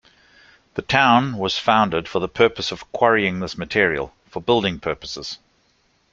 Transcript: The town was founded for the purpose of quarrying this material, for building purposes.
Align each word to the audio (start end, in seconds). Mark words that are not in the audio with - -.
The 0.73 0.81
town 0.81 1.37
was 1.37 1.59
founded 1.59 2.07
for 2.07 2.17
the 2.17 2.27
purpose 2.27 2.71
of 2.71 2.91
quarrying 2.91 3.39
this 3.39 3.55
material, 3.55 4.15
for 4.27 4.41
building 4.41 4.79
purposes. 4.79 5.37